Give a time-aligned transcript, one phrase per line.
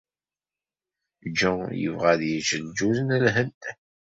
[1.37, 3.61] Jean yebɣa ad yečč lǧuz n Lhend.